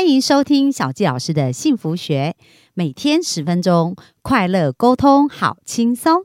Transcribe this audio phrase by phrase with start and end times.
[0.00, 2.34] 欢迎收听小纪老师的幸福学，
[2.72, 6.22] 每天十分钟，快乐沟通，好轻松。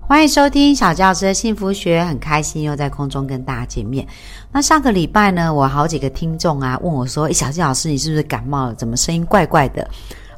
[0.00, 4.08] 欢迎收听小教师的幸福学，很开心又在空中跟大家见面。
[4.50, 8.74] 那上个礼拜呢，我好几个听众啊问我说：“诶小纪老师，你是不是感冒了？
[8.74, 9.86] 怎么声音怪怪的？”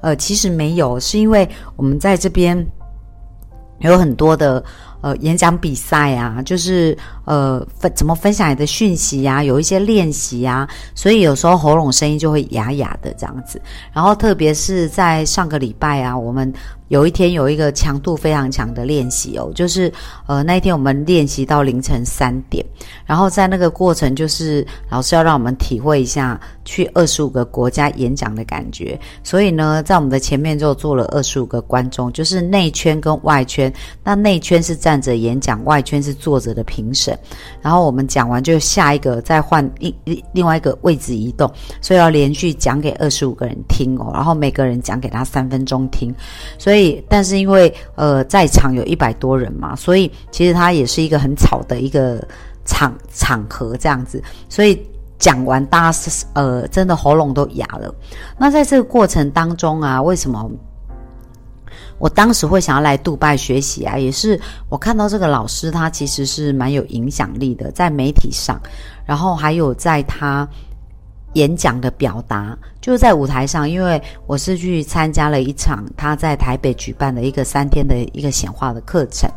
[0.05, 2.55] 呃，其实没有，是因为我们在这边
[3.79, 4.63] 有很多的
[5.05, 13.61] 呃演讲比赛啊，就是呃分怎么分享你的讯息呀，有一些练习呀，所以有时候喉咙声音就会哑哑的这样子。
[13.93, 16.51] 然后特别是在上个礼拜啊，我们。
[16.89, 19.91] 有一天有一个强度非常强的练习哦，就是
[20.27, 22.65] 呃那一天我们练习到凌晨三点，
[23.07, 33.73] 然后在那个过程就是老师要让我们体会一下去二十五个国家演讲的感觉，所以呢在我们的前面就坐了二十五个观众，就是内圈跟外圈，
[34.05, 37.19] 那内圈是在站着演讲，外圈是坐着的评审，
[37.61, 39.93] 然后我们讲完就下一个再换另
[40.33, 46.15] 另外一个位置移动，所以要连续讲给二十五个人听哦，然后每个人讲给他三分钟听，
[46.59, 47.03] 所以。
[47.09, 52.23] 但是因为呃，在场有一百多人嘛，所以其实它也是一个很吵的一个
[52.65, 54.23] 场场合这样子。
[54.49, 54.81] 所以
[55.19, 55.99] 讲完，大家
[56.35, 57.93] 呃，真的喉咙都哑了。
[58.39, 60.51] 那在这个过程当中啊，为什么
[62.05, 63.97] 我当时会想要来杜拜学习啊？
[63.97, 64.39] 也是
[64.69, 68.61] 我看到这个老师，他其实是蛮有影响力的，在媒体上，
[69.07, 70.47] 然后还有在他。
[71.35, 79.29] 演讲的表达就是在舞台上，因为我是去参加了一场他在台北举办的一个三天的一个显化的课程，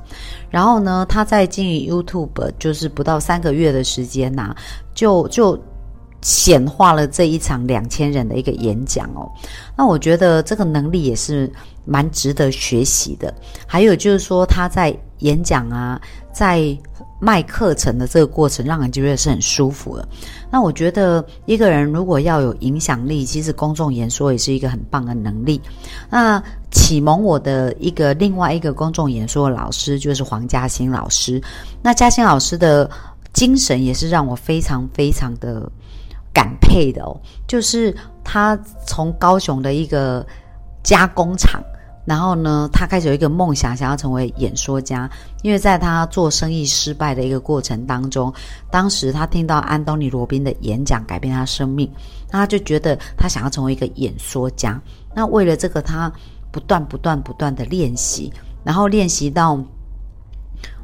[0.52, 4.56] 然后呢，他在经营 YouTube 就是不到三个月的时间呐，
[4.94, 5.60] 就就
[6.22, 9.30] 显化了这一场两千人的一个演讲哦。
[9.76, 11.52] 那我觉得这个能力也是
[11.86, 13.34] 蛮值得学习的。
[13.66, 16.02] 还有就是说他在演讲啊，
[16.34, 16.78] 在。
[17.20, 20.08] 卖课程的这个过程，让人觉得是很舒服的。
[20.52, 25.60] 那我觉得一个人如果要有影响力，其实公众演说也是一个很棒的能力。
[26.12, 26.40] 那
[26.70, 31.42] 启蒙我的一个另外一个公众演说的老师就是黄嘉欣老师。
[31.82, 32.88] 那嘉欣老师的
[33.34, 35.68] 精神也是让我非常非常的
[36.38, 37.20] 感佩的哦。
[37.48, 37.92] 就是
[38.24, 38.56] 他
[38.86, 40.24] 从高雄的一个
[40.84, 41.60] 加工厂。
[42.06, 45.10] 然后呢，他开始有一个梦想，想要成为演说家。
[45.42, 48.34] 因为在他做生意失败的一个过程当中，
[48.72, 51.92] 当时他听到安东尼·罗宾的演讲改变他生命，
[52.32, 54.82] 那他就觉得他想要成为一个演说家。
[55.14, 56.10] 那为了这个，他
[56.50, 58.32] 不断、不断、不断的练习，
[58.64, 59.60] 然后练习到。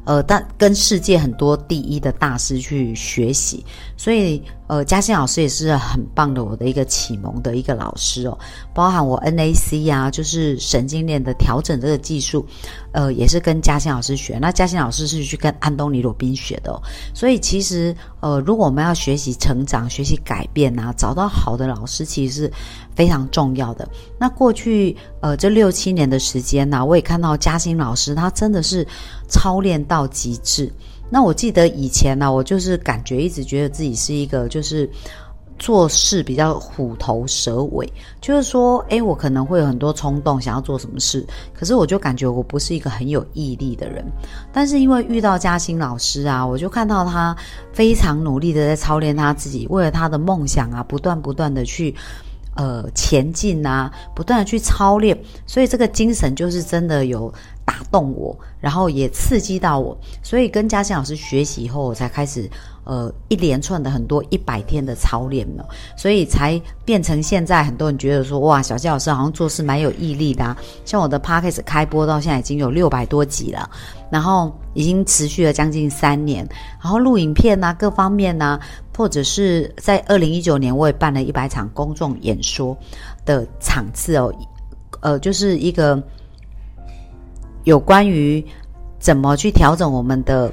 [0.06, 3.64] 呃，但跟世界很多第一的大师去学习，
[3.96, 8.38] 所以呃，嘉欣老师也是很棒的，我的一个启蒙的一个老师哦。
[8.72, 12.44] 包含我 NAC 啊，就是神经链的调整这个技术，
[12.92, 14.38] 呃，也是跟嘉欣老师学。
[14.40, 16.82] 那嘉欣老师是去跟安东尼罗宾学的，哦
[17.12, 22.52] 所以其实呃，如果我们要学习成长、学习改变啊，找到好的老师，其实是
[22.96, 23.86] 非常重要的。
[24.18, 28.86] 那过去呃这六七年的时间呢，我也看到嘉欣老师，他真的是
[29.28, 29.74] 操练。
[29.86, 30.72] 到极致。
[31.10, 34.88] 那我记得以前呢，我就是感觉一直觉得自己是一个就是
[35.58, 37.88] 做事比较虎头蛇尾，
[38.20, 44.04] 就是说，诶，我可能会有很多冲动，想要做什么事，可是我就感觉我不是一个很有毅力的人。
[44.52, 47.36] 但是因为遇到嘉兴老师啊，我就看到他
[47.72, 51.94] 非常努力的在操练他自己，为了他的梦想啊，不断不断的去
[52.56, 55.16] 呃前进啊，不断的去操练，
[55.46, 57.32] 所以这个精神就是真的有。
[57.74, 62.48] 打动我，然后也刺激到我，所以跟嘉欣老师学习以后，我才开始
[62.84, 70.56] 呃一连串的很多一百天的操练了，所以才变成现在很多人觉得说哇，小佳老师好像做事蛮有毅力的。
[70.84, 73.68] 像我的 podcast 开播到现在已经有六百多集了，
[74.08, 76.48] 然后已经持续了将近三年，
[76.80, 78.60] 然后录影片啊各方面啊，
[78.96, 82.76] 或者是在二零一九年我也办了一百场公众演说
[83.24, 84.32] 的场次哦，
[85.00, 86.00] 呃，就是一个。
[87.64, 88.44] 有关于
[88.98, 90.50] 怎么去调整我们的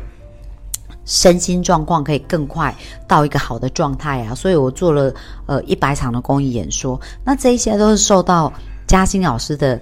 [1.05, 2.73] 身心状况，可以更快
[3.07, 4.35] 到一个好的状态啊！
[4.35, 5.13] 所以我做了
[5.45, 8.51] 呃一百场的公益演说，那这一些都是受到
[8.87, 9.79] 嘉欣老师的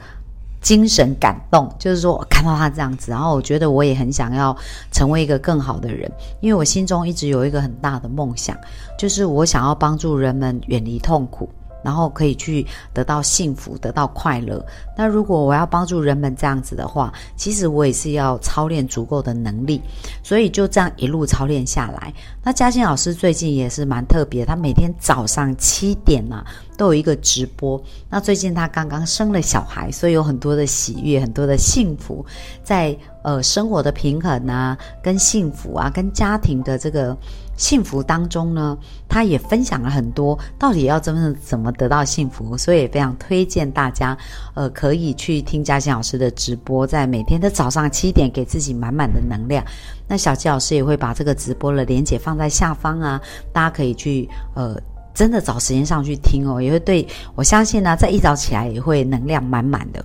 [0.61, 4.55] 精神感动，就是说我看到他这样子，然后我觉得我也很想要
[4.91, 6.09] 成为一个更好的人，
[6.41, 8.57] 因为我心中一直有一个很大的梦想，
[8.97, 11.49] 就是我想要帮助人们远离痛苦。
[11.83, 14.65] 然后可以去得到幸福，得到快乐。
[14.97, 19.81] 那如果我要帮助人们这样子的话，其实我也是要操练足够的能力，
[20.23, 22.13] 所以就这样一路操练下来。
[22.43, 26.43] 那嘉欣老师最近也是蛮特别，他每天早上七点呢
[26.77, 27.81] 都有一个直播。
[28.09, 32.25] 那最近他刚刚生了小孩，所以有很多的喜悦，很多的幸福，
[32.63, 37.17] 在呃生活的平衡啊，跟幸福啊，跟家庭的这个。
[37.59, 38.75] 幸福当中呢，
[39.09, 44.17] 他也分享了很多，到底要真正怎么得到幸福，所以也非常推荐大家，
[44.56, 49.61] 呃，可以去听嘉欣老师的直播，在每天的早上七点，给自己满满的能量。
[50.07, 53.21] 那小吉老师也会把这个直播的连接放在下方啊，
[53.51, 54.73] 大家可以去，呃，
[55.13, 60.03] 真的找时间上去听哦，也会对我相信呢，在一早起来也会能量满满的。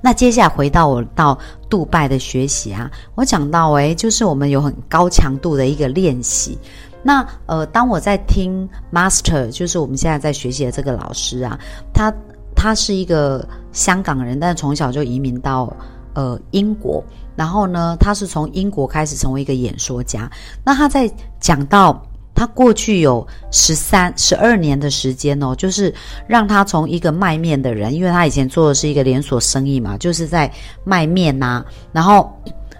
[0.00, 6.58] 那接下来回到我到杜拜的学习啊，我讲到诶，就是我们有很高强度的一个练习。
[7.02, 11.58] 那呃，当我在听 Master，就是我们现在在学习的这个老师啊，
[11.92, 12.12] 他
[12.54, 15.72] 他是一个香港人，但是从小就移民到
[16.14, 17.02] 呃英国，
[17.36, 20.30] 然后呢，他是从英国开始成为一个演说家。
[20.64, 21.10] 那他在
[21.40, 22.02] 讲到。
[22.36, 25.92] 他过去有十三、十二年的时间哦，就是
[26.28, 30.48] 让他从一个卖面的人，因为他以前做的是一个连锁生意嘛，就是在
[30.84, 32.30] 卖面呐，然后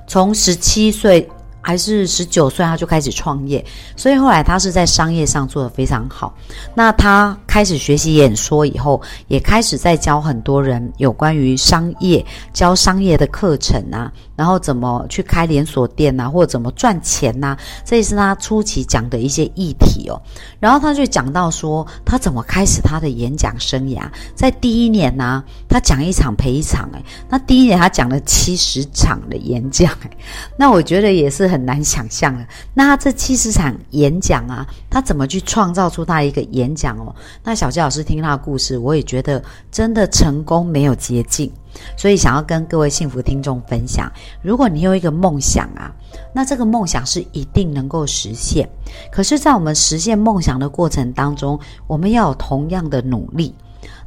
[0.07, 1.29] 从十七岁。
[1.67, 3.65] 还是十九岁，他就开始创业，
[3.97, 6.33] 所以后来他是在商业上做得非常好。
[6.77, 20.19] 那他开始学习演说以后，也开始在教很多人有关于商业、教商业的课程啊，然后怎么去开连锁店啊，或者怎么赚钱呐，这也是他初期讲的一些议题哦。
[20.61, 30.11] 然后他就讲到说，他怎么开始他的演讲生涯，在第一年呢，他讲一场赔一场，诶，那第一年他讲了七十场的演讲，诶，
[30.57, 31.67] 那我觉得也是很。
[31.67, 32.47] 难想象的。
[32.75, 37.13] 那他这七十场演讲啊，他怎么去创造出他一个演讲哦？
[37.43, 39.43] 那小杰老师听他的故事，我也觉得
[39.73, 41.51] 真的成功没有捷径，
[41.97, 44.11] 所以想要跟各位幸福听众分享：
[44.43, 45.93] 如果你有一个梦想啊，
[46.33, 48.69] 那这个梦想是一定能够实现。
[49.11, 53.55] 可是，在我们实现梦想的过程当中，我们要有同样的努力。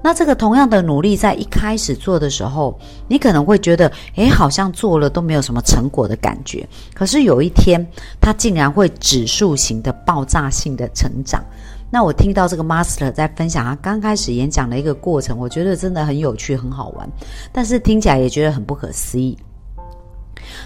[0.01, 2.77] 那这个同样的努力，在一开始做的时候，
[3.09, 6.67] 你可能会觉得，诶，好像做了都没有什么成果的感觉。
[6.93, 7.85] 可是有一天，
[8.21, 11.43] 它竟然会指数型的爆炸性的成长。
[11.91, 17.09] 那我听到这个 master 在分享他刚开始演讲的一个过程，我觉得真的很有趣，很好玩，
[17.51, 19.37] 但是听起来也觉得很不可思议。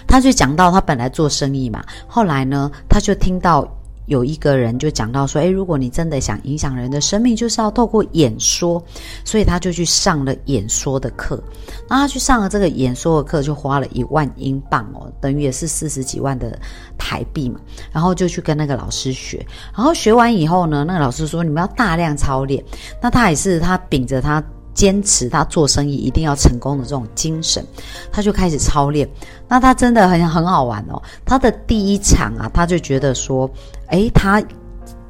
[0.06, 3.68] 他就讲到，他本来做生意嘛，后来呢，他就听到。
[4.06, 8.82] 有一个人就讲到说：“诶，如果你真的想影响人的生命，就是要透过演说。”
[9.24, 11.42] 所以他就去上了演说的课。
[11.88, 16.58] 那他去上了这个演说的课，就花了一万英镑哦，等于也是四十几万的
[16.98, 17.60] 台币嘛。
[17.92, 19.44] 然后就去跟那个老师学。
[19.74, 22.62] 然后学完以后呢，那个老师说：“你们要大量操练。”
[23.00, 24.42] 那他也是他秉着他。
[24.74, 27.64] 坚持他做生意一定要成功的这种精神，
[28.10, 29.08] 他就开始操练。
[29.46, 31.00] 那他真的很很好玩哦。
[31.24, 33.48] 他的第一场啊，他就觉得说，
[33.88, 34.42] 诶，他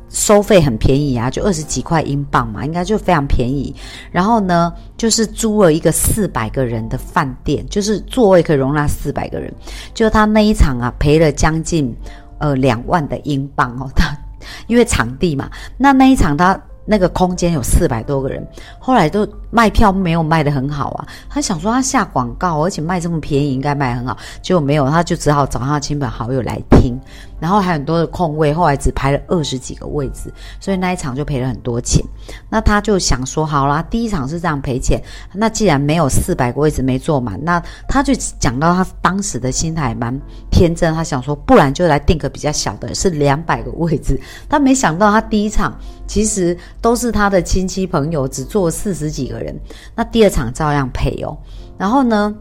[0.08, 3.74] 收费很便宜啊，就二十几块英镑嘛，应该就非常便宜。
[4.12, 9.52] 然后呢，就是租了一个四百个人的饭店，就是座位可以容纳四百个人。
[9.92, 11.94] 就他那一场啊，赔了将近
[12.38, 13.90] 呃两万的英镑哦。
[13.94, 14.16] 他
[14.68, 16.60] 因为场地嘛，那那一场他。
[16.86, 18.46] 那个空间有四百多个人，
[18.78, 21.06] 后来都卖票没有卖的很好啊。
[21.30, 26.98] 他想说他下广告，而且卖这么便宜，应该卖很好，结果没有，他就只好找他亲朋好友来听。
[27.40, 32.02] 然后还很多的空位，后来只排了二十几个位置，所以那一场就赔了很多钱。
[32.48, 40.18] 那他就想说，好啦，第一场是这样赔钱，那既然没有四百个位置没坐满，那他就讲到他当时的心态蛮
[40.50, 44.18] 天真，他想说，不然就来订个比较小的，是两百个位置。
[44.48, 49.54] 他没想到他第一场其实都是他的亲戚朋友，只坐四十几个人，人
[49.94, 51.36] 那第二场照样赔哦。
[51.78, 52.34] 然后呢？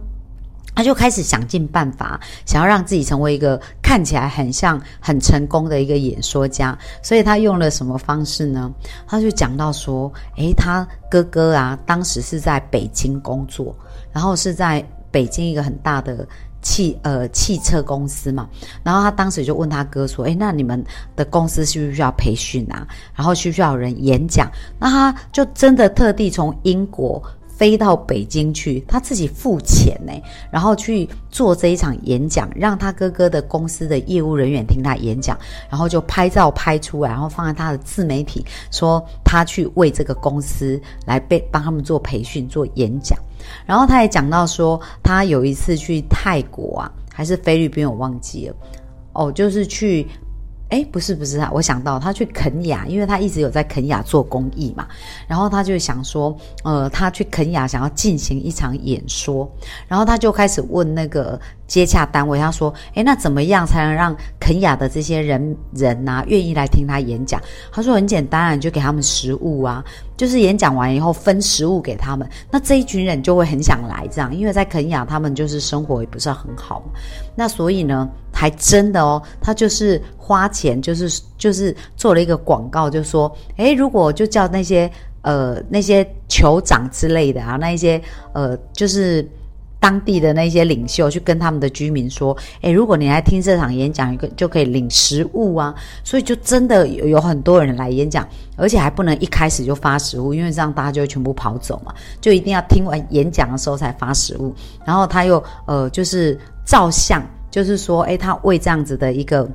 [0.76, 6.76] 他就开始想尽办法，想要让自己成为一个看起来很像很成功的一个演说家。
[7.04, 8.74] 所以他用了什么方式呢？
[9.06, 13.76] 他就讲到说：“诶，他哥哥啊，当时是在北京工作，
[14.12, 16.28] 然后是在北京一个很大的
[16.64, 18.50] 汽呃汽车公司嘛。
[18.82, 20.84] 然后他当时就问他哥说：‘诶，那你们
[21.16, 22.88] 的公司需不需要培训啊？
[23.14, 27.22] 然后需不需要人演讲？’那他就真的特地从英国。”
[27.56, 30.12] 飞到北京去，他自己付钱呢，
[30.50, 35.38] 然后去做这一场演讲，让他哥哥的公司的业务人员听他演讲，
[35.70, 43.18] 然后就拍照拍出来，然后放在他的自媒体，说他去为这个公司来被帮他们做培训、做演讲。
[43.66, 48.56] 然后他也讲到说，他有一次去泰国啊，还是菲律宾，我忘记了，
[49.14, 50.08] 哦，就是去。
[50.74, 54.88] 哎，不是不是啊，我想到他去肯雅，因为他一直有在肯雅做公益嘛，
[55.28, 59.48] 然后他就想说，呃，他去肯雅想要进行一场演说，
[59.88, 61.40] 然后他就开始问那个。
[61.66, 67.42] 接洽单位，他说：“诶，那怎么样才能让肯雅的这些人人呐愿意来听他演讲？”
[67.74, 69.84] 他说：“很简单，你就给他们食物啊，
[70.16, 76.84] 就是演讲完以后分食物给他们，那这一群人就会很想来这样，因为在肯雅他们就是生活也不是很好，
[77.34, 88.02] 那所以呢，还真的哦，他就是花钱，就是就是做了一个广告，就说：诶，如果就叫那些呃那些酋长之类的啊，那一些
[88.34, 89.26] 呃就是。”
[89.84, 95.76] 当地的那些领袖去跟他们的居民说：“诶，如果你来听这场演讲，就可以领食物啊。”
[96.06, 98.26] 所以就真的有有很多人来演讲，
[98.56, 101.94] 而且还不能一开始就发食物，因为这样大家就会全部跑走嘛。
[102.22, 104.56] 就一定要听完演讲的时候才发食物。
[104.86, 107.22] 然后他又呃，就是照相，
[107.54, 109.48] 就是说，诶，他为这样子的一个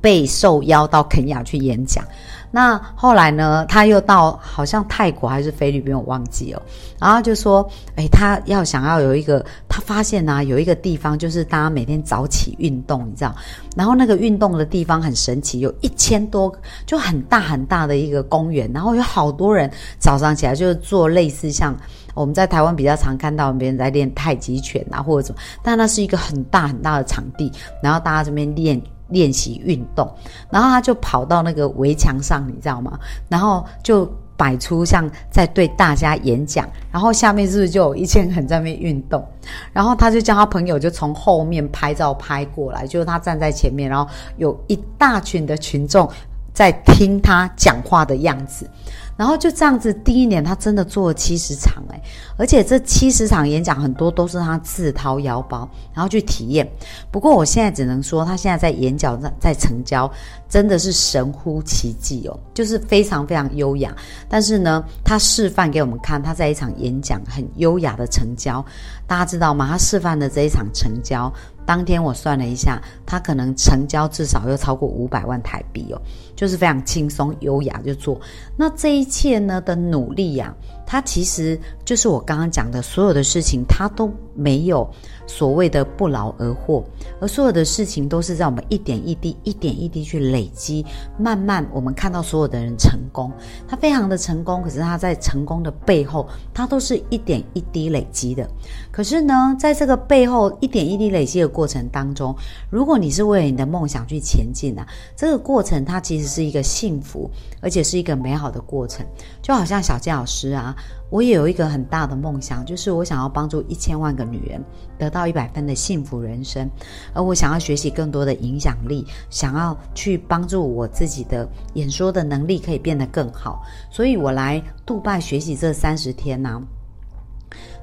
[0.00, 2.04] 被受邀到肯雅去演讲。
[2.50, 3.64] 那后来呢？
[3.68, 6.60] 他又到好像泰国还是菲律宾，我忘记了。
[6.98, 13.32] 然后就说，哎，他要想要有一个，他发现呢，有一个地方就是大家每天早起运动，你知道？
[13.76, 16.52] 然后那个运动的地方很神奇，有一千多，
[16.86, 19.70] 就很大很大的一个公园，然后有好多人
[20.00, 21.76] 早上起来就是做类似像
[22.16, 28.82] 我们在台湾比较常看到别人在练太极拳啊或者什么，但那是一个很大很大的场地，然后大家这边练。
[29.10, 30.12] 练习运动，
[30.50, 32.98] 然后他就跑到那个围墙上，你知道吗？
[33.28, 34.04] 然后就
[34.36, 39.24] 摆出像在对大家演讲，然后下面是不是就有一千人在那边运动？
[39.72, 46.10] 然后他就叫他朋友就从后面拍照拍过来，就是他站在前面，然后有一大群的群众
[46.52, 48.68] 在听他讲话的样子。
[49.16, 52.00] 然后就这样子，第一年他真的做了七十场诶，
[52.36, 56.68] 而且这七十场演讲很多都是他自掏腰包，然后去体验。
[57.10, 60.10] 不过我现在只能说，他现在在演讲在在成交，
[60.48, 63.94] 真的是神乎其技哦，就是非常非常优雅。
[64.28, 68.64] 但是呢，他示范给我们看，他在一场演讲很优雅的成交，
[69.06, 69.66] 大家知道吗？
[69.70, 71.32] 他示范的这一场成交。
[71.64, 76.00] 当天我算了一下，他可能成交至少要超过五百万台币哦，
[76.36, 78.20] 就是非常轻松优雅就做。
[78.56, 80.54] 那这一切呢的努力呀，
[80.86, 84.88] 他其实就是我刚刚讲的所有的事情，他都没有。
[85.28, 86.84] 所谓的不劳而获，
[87.20, 90.86] 而所有的事情都是在我们一点一滴、一点一滴去累积，
[91.18, 93.32] 慢慢我们看到所有的人成功，
[93.66, 98.48] 他非常的成功，可是他在成功的背后，他都是一点一滴累积的。
[98.92, 102.32] 可是呢，在这个背后一点一滴累积的过程当中，
[102.70, 107.28] 如果你是为了你的梦想去前进啊，这个过程它其实是一个幸福，
[107.60, 109.04] 而且是一个美好的过程，
[109.42, 110.75] 就好像小健老师啊。
[111.10, 114.62] 我也有一个很大的梦想，就是我想要帮助一千万个女人
[114.98, 116.68] 得到一百分的幸福人生，
[117.14, 126.60] 而我想要学习更多的影响力，想要去帮助我自己的演说的能力可以变得更好，所以我来杜拜学习这三十天呢，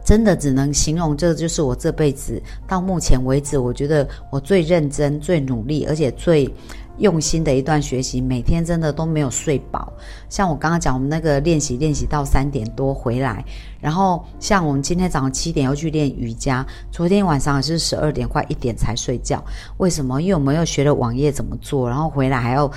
[0.03, 6.53] 真的只能形容这就是我这辈子到目前为止，我觉得我最认真、最努力，而且最。
[6.97, 9.91] 用心的一段学习，每天真的都没有睡饱。
[10.29, 13.43] 像我刚刚讲，我们那个练习练习到三点多回来，
[13.79, 19.43] 然后像我们今天早上七点要去练瑜伽，昨天晚上也是十二点快一点才睡觉。
[19.77, 20.21] 为什么？
[20.21, 22.71] 因为我们又学了网页怎么做，然后回来还要。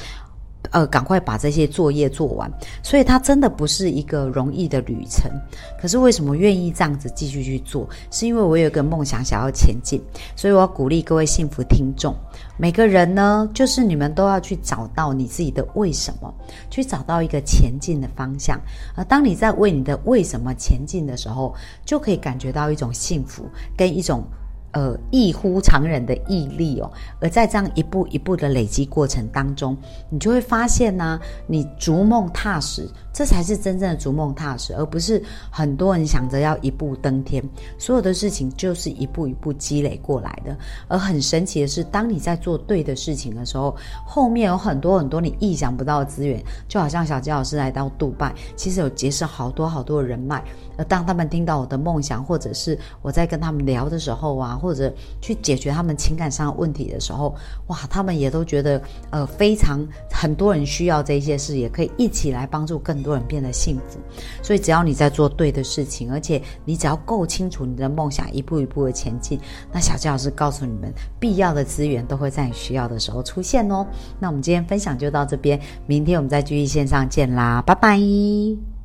[0.70, 2.50] 呃，赶快把这些作业做完，
[2.82, 5.30] 所以它真的不是一个容易的旅程。
[5.80, 7.88] 可是为什么愿意这样子继续去做？
[8.10, 10.00] 是因为我有一个梦想想要前进，
[10.34, 12.14] 所以我要鼓励各位幸福听众，
[12.56, 16.32] 每个人呢，就是你们都要去找到你自己的为什么，
[16.70, 18.60] 去找到一个前进的方向。
[18.94, 21.54] 而当你在为你的为什么前进的时候，
[21.84, 23.44] 就可以感觉到一种幸福
[23.76, 24.24] 跟一种。
[24.76, 29.74] 呃，异乎常人的毅力哦，而在这样一步一步的累积过程当中，
[30.10, 32.86] 你就会发现呢，你逐梦踏实。
[33.10, 37.42] 这才是真正的逐梦踏实，而不是很多人想着要一步登天。
[37.78, 40.54] 所有的事情就是一步一步积累过来的。
[40.88, 46.44] 而很神奇的是，当你在做对的事情的时候，后面有很多很多你意想不到的资源。
[46.68, 50.44] 就好像小杰老师来到杜拜，其实有结识好多好多的人脉。
[50.76, 54.92] 而当他们听到我的梦想，或者是我在跟他们聊的时候啊，或者
[55.22, 57.34] 去解决他们情感上的问题的时候，
[57.68, 59.80] 哇，他们也都觉得呃非常
[60.10, 62.96] 很多人需要这些事，也可以一起来帮助更。
[63.06, 64.00] 多人变得幸福，
[64.42, 69.38] 所以只要你在做对的事情，而且你只要够清楚你的梦想，一步一步的前进，
[69.72, 73.86] 那小纪老师告诉你们，必要的资源都会在你需要的时候出现哦。
[74.18, 78.75] 那我们今天分享就到这边，明天我们再继续线上见啦，拜拜。